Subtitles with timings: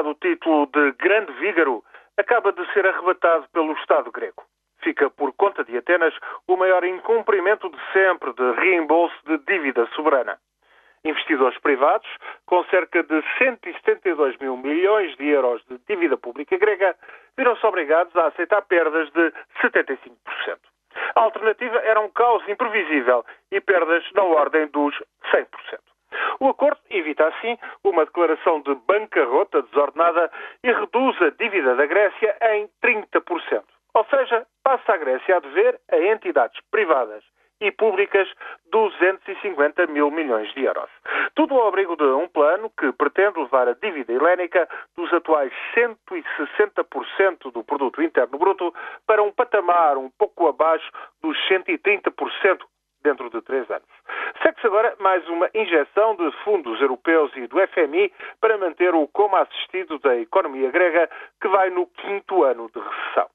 [0.00, 1.84] o título de Grande Vígaro,
[2.16, 4.42] acaba de ser arrebatado pelo Estado grego.
[4.82, 6.14] Fica por conta de Atenas
[6.48, 10.38] o maior incumprimento de sempre de reembolso de dívida soberana.
[11.04, 12.08] Investidores privados,
[12.46, 16.96] com cerca de 172 mil milhões de euros de dívida pública grega,
[17.36, 20.16] viram-se obrigados a aceitar perdas de 75%.
[21.14, 24.94] A alternativa era um caos imprevisível e perdas na ordem dos
[25.32, 25.91] 100%.
[26.42, 30.28] O acordo evita, assim, uma declaração de bancarrota desordenada
[30.64, 33.62] e reduz a dívida da Grécia em 30%.
[33.94, 37.22] Ou seja, passa a Grécia a dever a entidades privadas
[37.60, 38.28] e públicas
[38.72, 40.90] 250 mil milhões de euros.
[41.36, 47.52] Tudo ao abrigo de um plano que pretende levar a dívida helénica dos atuais 160%
[47.52, 48.74] do produto interno bruto
[49.06, 50.90] para um patamar um pouco abaixo
[51.22, 52.66] dos 130%
[53.02, 53.88] dentro de três anos.
[54.42, 59.42] Segue-se agora mais uma injeção de fundos europeus e do FMI para manter o coma
[59.42, 61.08] assistido da economia grega,
[61.40, 63.30] que vai no quinto ano de recessão.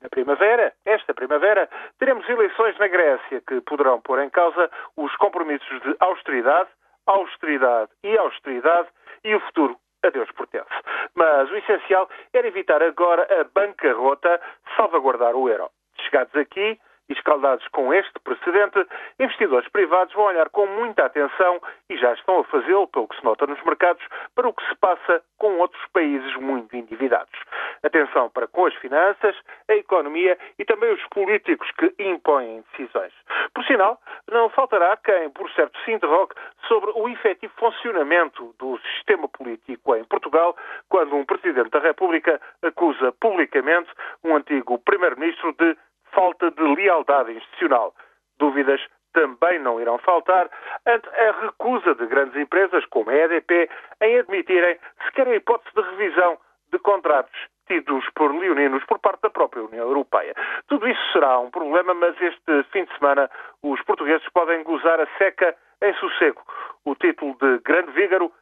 [0.00, 5.82] Na primavera, esta primavera, teremos eleições na Grécia que poderão pôr em causa os compromissos
[5.82, 6.70] de austeridade,
[7.06, 8.88] austeridade e austeridade
[9.24, 10.70] e o futuro a Deus pertence.
[11.14, 14.40] Mas o essencial era evitar agora a bancarrota,
[14.74, 15.70] salvaguardar o euro.
[16.00, 18.86] Chegados aqui, e escaldados com este precedente,
[19.18, 23.24] investidores privados vão olhar com muita atenção e já estão a fazê-lo, pelo que se
[23.24, 24.04] nota nos mercados,
[24.34, 27.38] para o que se passa com outros países muito endividados.
[27.82, 29.36] Atenção para com as finanças,
[29.68, 33.12] a economia e também os políticos que impõem decisões.
[33.54, 36.34] Por sinal, não faltará quem, por certo, se interrogue
[36.68, 40.56] sobre o efetivo funcionamento do sistema político em Portugal
[40.88, 43.90] quando um Presidente da República acusa publicamente
[44.24, 45.76] um antigo Primeiro-Ministro de
[46.16, 47.94] falta de lealdade institucional.
[48.38, 48.80] Dúvidas
[49.12, 50.50] também não irão faltar
[50.86, 53.68] ante a recusa de grandes empresas como a EDP
[54.00, 56.38] em admitirem sequer a hipótese de revisão
[56.72, 60.34] de contratos tidos por leoninos por parte da própria União Europeia.
[60.68, 63.30] Tudo isso será um problema, mas este fim de semana
[63.62, 66.40] os portugueses podem gozar a seca em sossego.
[66.84, 68.32] O título de Grande Vígaro